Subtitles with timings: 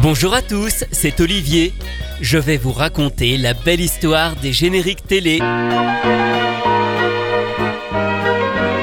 [0.00, 1.74] Bonjour à tous, c'est Olivier.
[2.20, 5.40] Je vais vous raconter la belle histoire des génériques télé.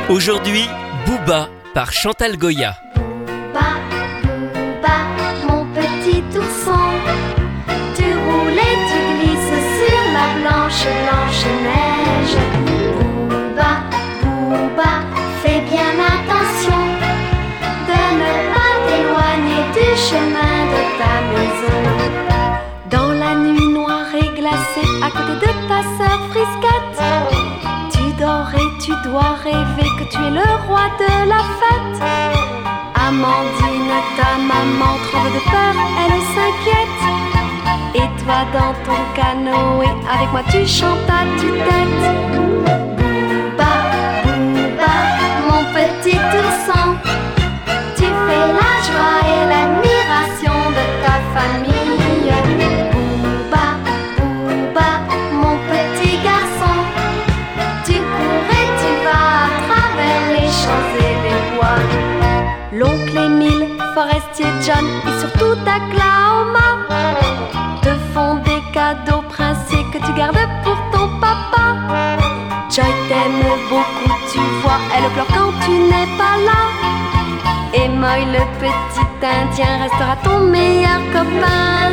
[0.09, 0.65] Aujourd'hui,
[1.05, 2.75] Booba par Chantal Goya.
[7.95, 11.84] Tu roules et tu glisses sur la blanche, blanche neige.
[25.75, 27.02] Ta sœur frisquette,
[27.92, 32.00] tu dors et tu dois rêver que tu es le roi de la fête.
[33.08, 37.03] Amandine, ta maman tremble de peur, elle s'inquiète.
[37.95, 42.03] Et toi dans ton canoë, avec moi tu chantes à tue-tête.
[42.97, 43.73] Booba,
[44.23, 44.95] Booba,
[45.47, 46.86] mon petit ourson,
[47.97, 49.94] tu fais la joie et l'admiration
[62.71, 66.88] L'oncle Émile, forestier John et surtout ta Claoma
[67.81, 71.75] te font des cadeaux princiers que tu gardes pour ton papa.
[72.69, 76.61] Joy t'aime beaucoup, tu vois, elle pleure quand tu n'es pas là.
[77.73, 81.91] Et Moy, le petit indien, restera ton meilleur copain.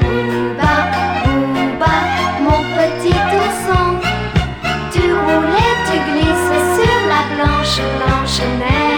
[0.00, 0.74] Booba,
[1.24, 1.94] Booba,
[2.42, 4.00] mon petit ourson,
[4.92, 8.93] tu roules et tu glisses sur la blanche, blanche neige.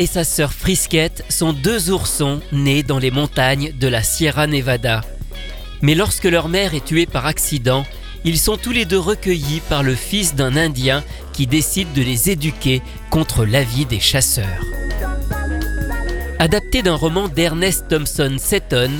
[0.00, 5.02] Et sa sœur Frisquette sont deux oursons nés dans les montagnes de la Sierra Nevada.
[5.82, 7.84] Mais lorsque leur mère est tuée par accident,
[8.24, 12.30] ils sont tous les deux recueillis par le fils d'un Indien qui décide de les
[12.30, 12.80] éduquer
[13.10, 14.64] contre l'avis des chasseurs.
[16.38, 18.90] Adapté d'un roman d'Ernest Thompson Seton,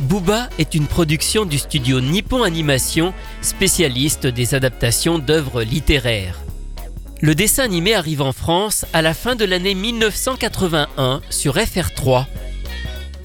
[0.00, 6.40] Booba est une production du studio Nippon Animation, spécialiste des adaptations d'œuvres littéraires.
[7.20, 12.26] Le dessin animé arrive en France à la fin de l'année 1981 sur FR3.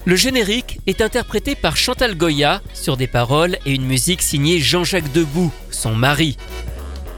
[0.04, 5.12] Le générique est interprété par Chantal Goya sur des paroles et une musique signée Jean-Jacques
[5.12, 6.36] Debout, son mari.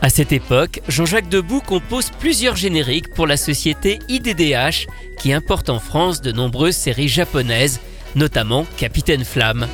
[0.03, 4.86] À cette époque, Jean-Jacques Debout compose plusieurs génériques pour la société IDDH
[5.19, 7.81] qui importe en France de nombreuses séries japonaises,
[8.15, 9.66] notamment Capitaine Flamme.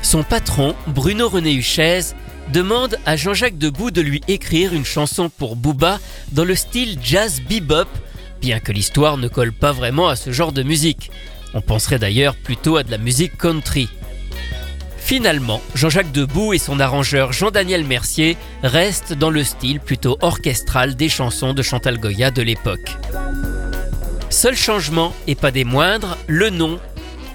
[0.00, 2.00] Son patron, Bruno René Huchez,
[2.52, 5.98] demande à Jean-Jacques Debout de lui écrire une chanson pour Booba
[6.32, 7.88] dans le style jazz bebop,
[8.42, 11.10] bien que l'histoire ne colle pas vraiment à ce genre de musique.
[11.54, 13.88] On penserait d'ailleurs plutôt à de la musique country.
[14.98, 21.08] Finalement, Jean-Jacques Debout et son arrangeur Jean-Daniel Mercier restent dans le style plutôt orchestral des
[21.08, 22.98] chansons de Chantal Goya de l'époque.
[24.28, 26.78] Seul changement, et pas des moindres, le nom.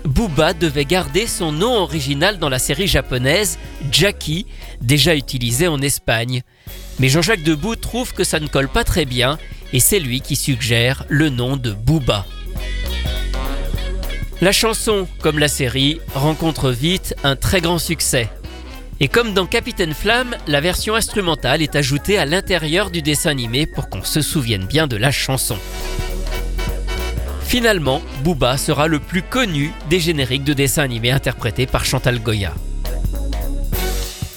[0.07, 3.59] Booba devait garder son nom original dans la série japonaise
[3.91, 4.45] Jackie,
[4.81, 6.43] déjà utilisé en Espagne.
[6.99, 9.37] Mais Jean-Jacques Debout trouve que ça ne colle pas très bien
[9.73, 12.25] et c'est lui qui suggère le nom de Booba.
[14.39, 18.29] La chanson, comme la série, rencontre vite un très grand succès.
[19.01, 23.65] Et comme dans Capitaine Flamme, la version instrumentale est ajoutée à l'intérieur du dessin animé
[23.65, 25.57] pour qu'on se souvienne bien de la chanson.
[27.47, 32.53] Finalement, Booba sera le plus connu des génériques de dessins animés interprétés par Chantal Goya.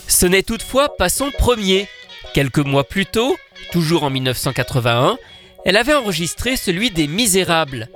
[0.06, 1.88] Ce n'est toutefois pas son premier.
[2.34, 3.36] Quelques mois plus tôt,
[3.72, 5.18] toujours en 1981,
[5.64, 7.88] elle avait enregistré celui des Misérables.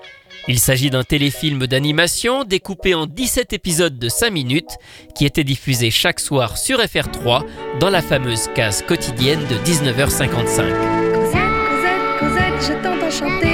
[0.49, 4.78] Il s'agit d'un téléfilm d'animation découpé en 17 épisodes de 5 minutes
[5.14, 7.44] qui était diffusé chaque soir sur FR3
[7.78, 10.34] dans la fameuse case quotidienne de 19h55.
[11.14, 13.53] Cosette, Cosette, Cosette, je t'entends chanter.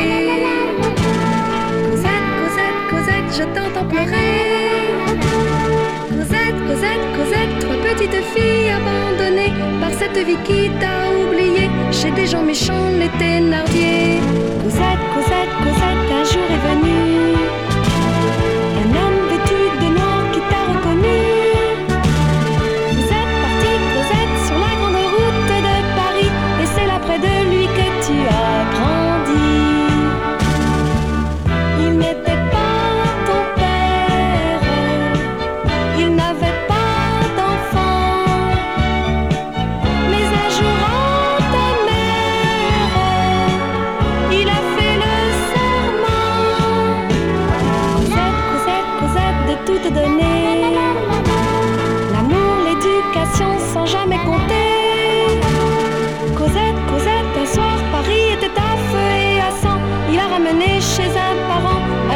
[8.35, 14.21] Filles abandonnées par cette vie qui t'a oublié chez des gens méchants, les Thénardier.
[14.62, 17.50] Cosette, Cosette, Cosette, un jour est venu.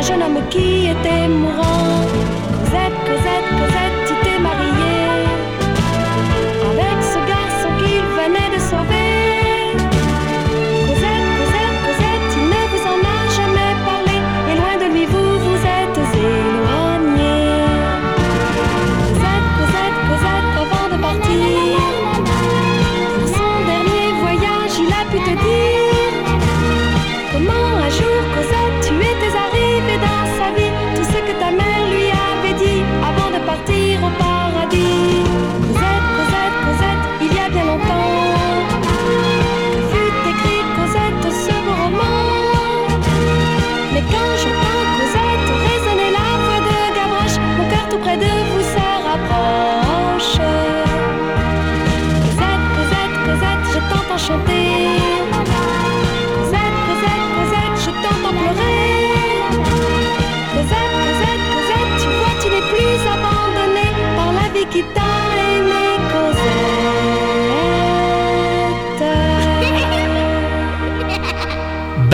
[0.06, 2.13] Jeune homme qui était mourant.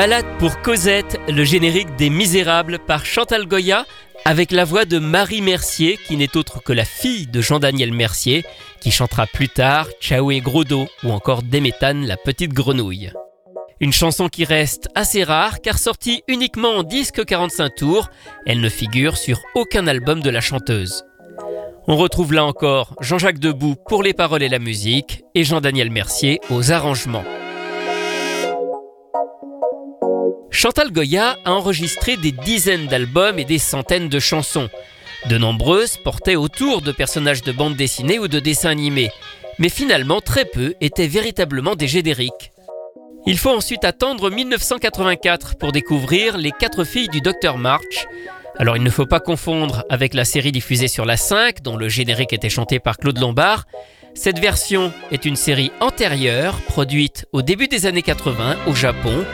[0.01, 3.85] Balade pour Cosette, le générique des Misérables par Chantal Goya,
[4.25, 8.43] avec la voix de Marie Mercier, qui n'est autre que la fille de Jean-Daniel Mercier,
[8.81, 13.13] qui chantera plus tard Ciao et Gros dos ou encore Déméthane, la petite grenouille.
[13.79, 18.09] Une chanson qui reste assez rare car sortie uniquement en disque 45 tours,
[18.47, 21.05] elle ne figure sur aucun album de la chanteuse.
[21.87, 26.41] On retrouve là encore Jean-Jacques Debout pour les paroles et la musique et Jean-Daniel Mercier
[26.49, 27.25] aux arrangements.
[30.51, 34.69] Chantal Goya a enregistré des dizaines d'albums et des centaines de chansons.
[35.29, 39.11] De nombreuses portaient autour de personnages de bande dessinée ou de dessins animés,
[39.59, 42.53] mais finalement très peu étaient véritablement des génériques.
[43.27, 48.07] Il faut ensuite attendre 1984 pour découvrir Les quatre filles du Dr March.
[48.59, 51.89] Alors il ne faut pas confondre avec la série diffusée sur la 5 dont le
[51.89, 53.67] générique était chanté par Claude Lombard.
[54.15, 59.25] Cette version est une série antérieure produite au début des années 80 au Japon.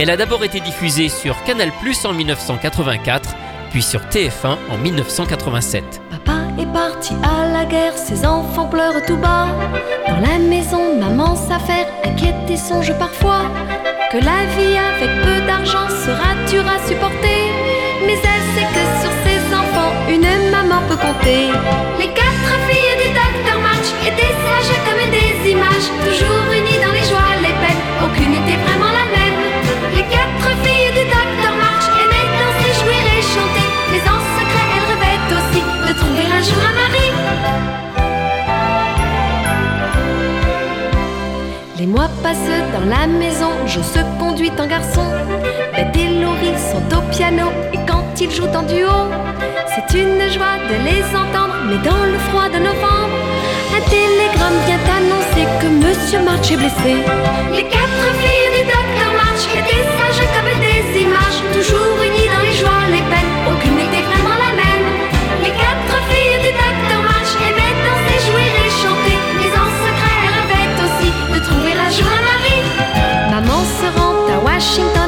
[0.00, 1.72] Elle a d'abord été diffusée sur Canal+
[2.04, 3.34] en 1984,
[3.70, 6.00] puis sur TF1 en 1987.
[6.08, 9.48] Papa est parti à la guerre, ses enfants pleurent tout bas.
[10.06, 13.50] Dans la maison, maman s'affaire, inquiète et songe parfois
[14.12, 17.42] que la vie avec peu d'argent sera dure à supporter.
[18.06, 21.50] Mais elle sait que sur ses enfants, une maman peut compter.
[21.98, 27.06] Les quatre filles du docteur March étaient sages comme des images, toujours unies dans les
[27.10, 27.27] joies,
[41.78, 42.38] Les mois passent
[42.72, 45.04] dans la maison, je se conduis en garçon.
[45.76, 48.90] Bête et Laurie sont au piano et quand ils jouent en duo,
[49.72, 51.54] c'est une joie de les entendre.
[51.68, 53.14] Mais dans le froid de novembre,
[53.76, 56.92] un télégramme vient annoncer que Monsieur March est blessé.
[57.54, 62.56] Les quatre filles du docteur March étaient sages comme des images, toujours unies dans les
[62.58, 63.97] joies, les peines, aucune n'était
[74.58, 75.07] rend à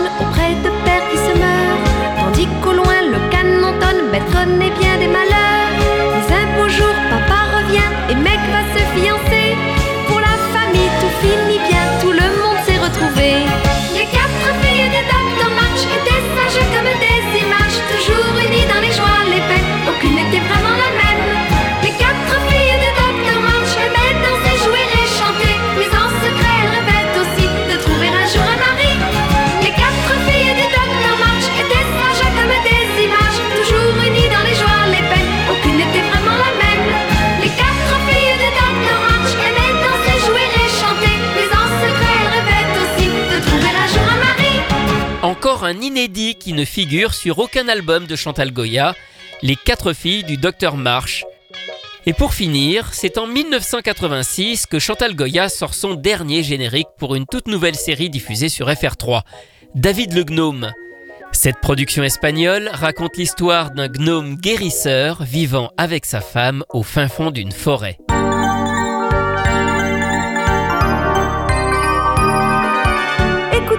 [45.63, 48.95] Un inédit qui ne figure sur aucun album de Chantal Goya,
[49.43, 51.25] Les quatre filles du Dr March.
[52.07, 57.27] Et pour finir, c'est en 1986 que Chantal Goya sort son dernier générique pour une
[57.27, 59.23] toute nouvelle série diffusée sur FR3,
[59.75, 60.73] David le Gnome.
[61.33, 67.31] Cette production espagnole raconte l'histoire d'un gnome guérisseur vivant avec sa femme au fin fond
[67.31, 67.99] d'une forêt.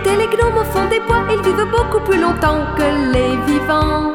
[0.04, 2.82] Les gnomes au fond des bois, ils vivent beaucoup plus longtemps que
[3.14, 4.12] les vivants.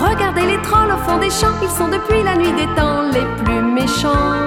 [0.00, 3.24] Regardez les trolls au fond des champs, ils sont depuis la nuit des temps les
[3.42, 4.46] plus méchants.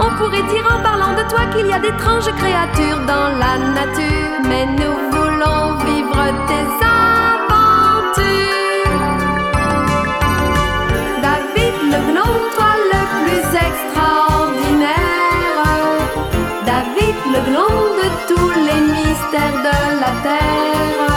[0.00, 4.40] On pourrait dire en parlant de toi qu'il y a d'étranges créatures dans la nature,
[4.48, 6.66] mais nous voulons vivre tes
[7.10, 8.96] aventures.
[11.20, 15.66] David le gnome, toi le plus extraordinaire.
[16.64, 17.81] David le gnome
[19.32, 21.08] de la terre.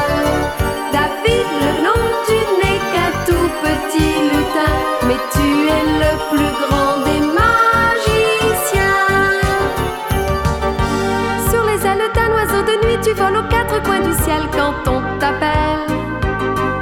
[0.93, 4.73] David le gland, tu n'es qu'un tout petit lutin,
[5.05, 9.03] mais tu es le plus grand des magiciens.
[11.49, 14.89] Sur les ailes d'un oiseau de nuit, tu voles aux quatre coins du ciel quand
[14.89, 15.85] on t'appelle.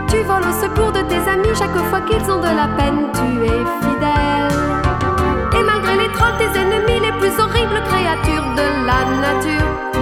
[0.09, 3.43] Tu voles au secours de tes amis chaque fois qu'ils ont de la peine, tu
[3.43, 4.53] es fidèle.
[5.57, 9.92] Et malgré les trolls, tes ennemis, les plus horribles créatures de la nature,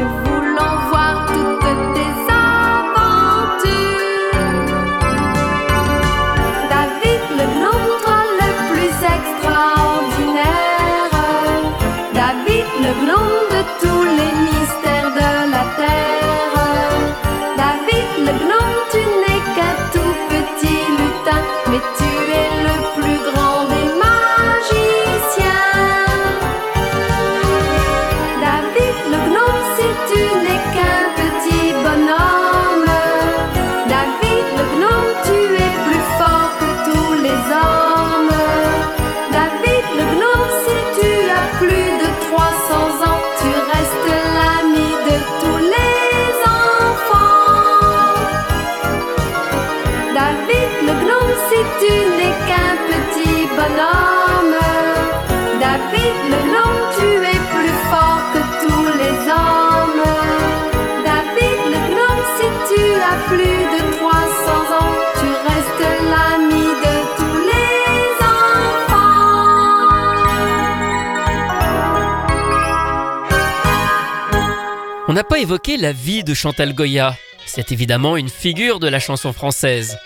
[75.32, 77.16] pas évoqué la vie de Chantal Goya.
[77.46, 79.98] C'est évidemment une figure de la chanson française.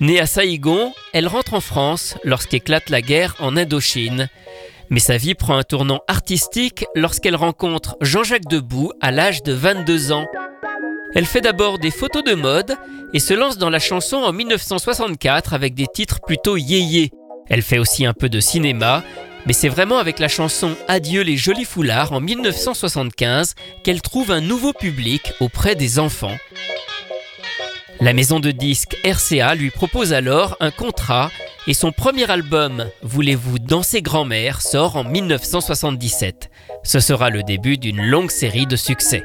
[0.00, 4.28] Née à Saïgon, elle rentre en France lorsqu'éclate la guerre en Indochine.
[4.88, 10.12] Mais sa vie prend un tournant artistique lorsqu'elle rencontre Jean-Jacques Debout à l'âge de 22
[10.12, 10.26] ans.
[11.12, 12.76] Elle fait d'abord des photos de mode
[13.12, 17.10] et se lance dans la chanson en 1964 avec des titres plutôt yéyé.
[17.48, 19.02] Elle fait aussi un peu de cinéma,
[19.48, 24.42] mais c'est vraiment avec la chanson Adieu les jolis foulards en 1975 qu'elle trouve un
[24.42, 26.36] nouveau public auprès des enfants.
[27.98, 31.30] La maison de disques RCA lui propose alors un contrat
[31.66, 36.50] et son premier album Voulez-vous danser grand-mère sort en 1977.
[36.82, 39.24] Ce sera le début d'une longue série de succès.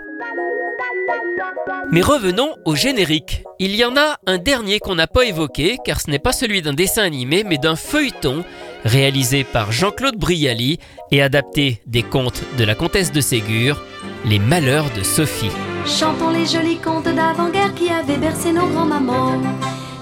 [1.91, 3.43] Mais revenons au générique.
[3.59, 6.61] Il y en a un dernier qu'on n'a pas évoqué car ce n'est pas celui
[6.61, 8.45] d'un dessin animé mais d'un feuilleton
[8.83, 10.79] réalisé par Jean-Claude Brialy
[11.11, 13.81] et adapté des contes de la comtesse de Ségur,
[14.25, 15.51] Les malheurs de Sophie.
[15.85, 19.41] Chantons les jolis contes d'avant-guerre qui avaient bercé nos grands-mamans.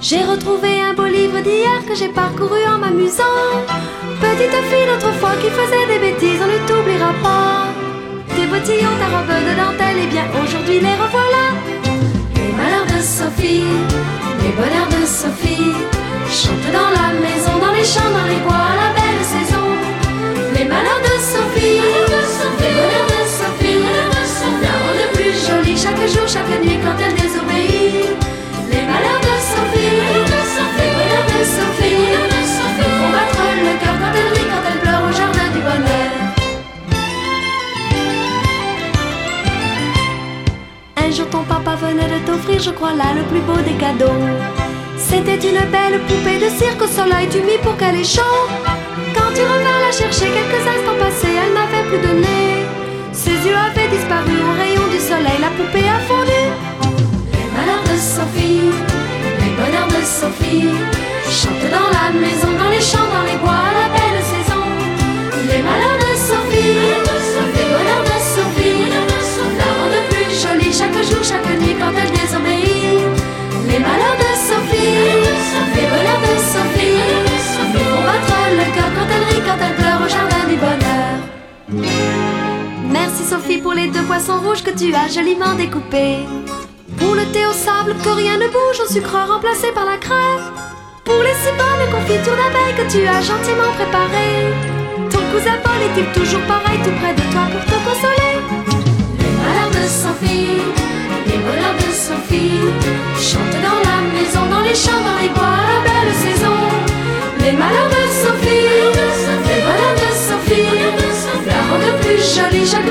[0.01, 3.23] J'ai retrouvé un beau livre d'hier que j'ai parcouru en m'amusant.
[4.19, 7.67] Petite fille d'autrefois qui faisait des bêtises, on ne t'oubliera pas.
[8.35, 11.47] Tes bottillons, ta robe de dentelle, et bien aujourd'hui les revoilà.
[12.35, 13.63] Les malheurs de Sophie,
[14.41, 15.73] les bonheurs de Sophie,
[16.31, 19.67] chantent dans la maison, dans les champs, dans les bois, la belle saison.
[20.55, 21.01] Les malheurs
[45.51, 48.21] une belle poupée de cirque au soleil, tu mis pour qu'elle ait.
[49.13, 52.65] Quand tu revins la chercher quelques instants passés, elle n'avait plus nez.
[53.11, 56.43] Ses yeux avaient disparu au rayon du soleil, la poupée a fondu.
[57.33, 58.71] Les malheurs de Sophie,
[59.41, 60.69] les bonheurs de Sophie,
[83.59, 86.25] Pour les deux poissons rouges que tu as joliment découpés.
[86.97, 90.45] Pour le thé au sable que rien ne bouge au sucre remplacé par la crème.
[91.03, 94.53] Pour les si bonnes confitures d'abeilles que tu as gentiment préparées.
[95.11, 98.35] Ton cousin Paul est-il toujours pareil tout près de toi pour te consoler?
[99.73, 100.61] Les Sophie,
[101.27, 102.61] les de Sophie,
[103.19, 105.03] chantent dans la maison, dans les champs,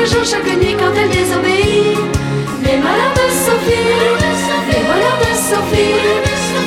[0.01, 1.99] chaque jour, chaque nuit quand elle désobéit.
[2.65, 3.91] Les malheurs de Sophie,
[4.71, 6.01] les voleurs de Sophie,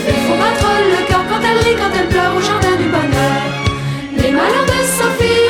[0.08, 3.42] ils font battre le cœur quand elle rit, quand elle pleure au jardin du bonheur.
[4.18, 5.50] Les malheurs de Sophie,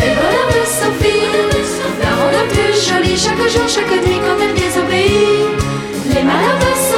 [0.00, 1.26] les voleurs de Sophie,
[2.00, 6.14] la rendent plus jolie chaque jour, chaque nuit quand elle désobéit.
[6.14, 6.89] Les malheurs de Sophie.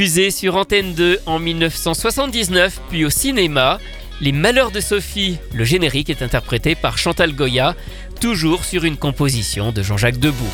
[0.00, 3.78] Diffusé sur Antenne 2 en 1979, puis au cinéma,
[4.22, 7.76] Les Malheurs de Sophie, le générique est interprété par Chantal Goya,
[8.18, 10.50] toujours sur une composition de Jean-Jacques Debout.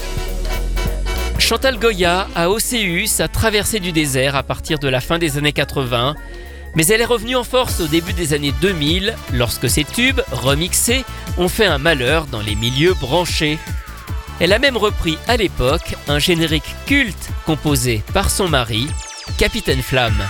[1.38, 5.52] Chantal Goya a eu sa traversée du désert à partir de la fin des années
[5.52, 6.16] 80,
[6.74, 11.04] mais elle est revenue en force au début des années 2000 lorsque ses tubes, remixés,
[11.38, 13.60] ont fait un malheur dans les milieux branchés.
[14.40, 18.88] Elle a même repris à l'époque un générique culte composé par son mari,
[19.36, 20.26] Capitaine Flamme.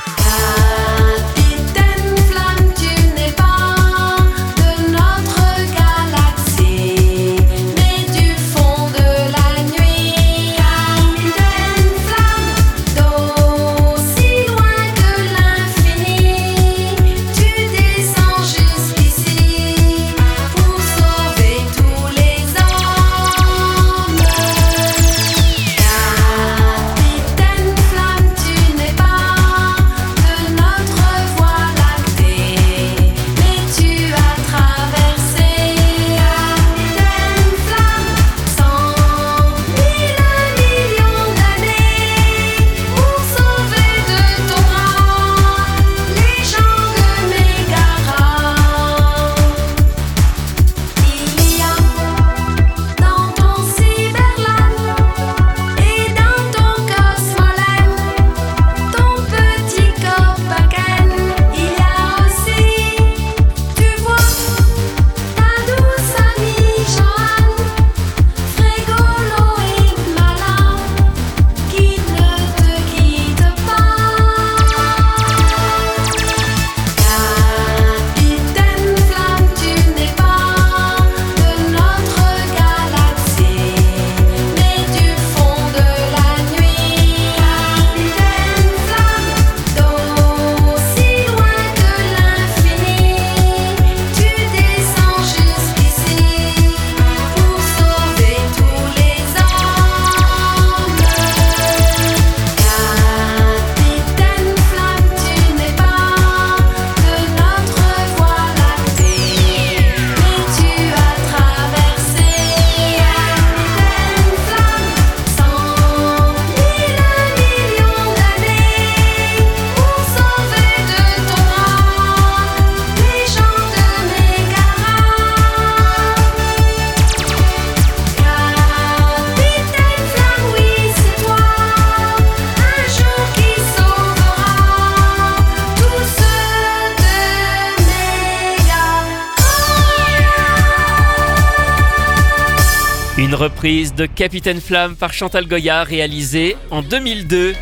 [143.18, 147.54] Une reprise de Capitaine Flamme par Chantal Goya réalisée en 2002.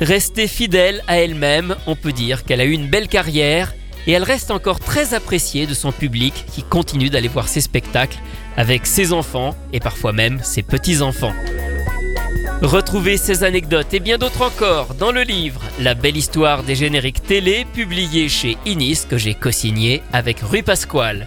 [0.00, 3.74] Restée fidèle à elle-même, on peut dire qu'elle a eu une belle carrière
[4.06, 8.18] et elle reste encore très appréciée de son public qui continue d'aller voir ses spectacles
[8.56, 11.34] avec ses enfants et parfois même ses petits-enfants.
[12.62, 17.24] Retrouvez ces anecdotes et bien d'autres encore dans le livre La belle histoire des génériques
[17.24, 21.26] télé publié chez Inis que j'ai co-signé avec Rue Pasquale.